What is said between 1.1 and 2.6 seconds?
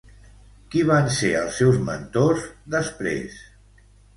ser els seus mentors,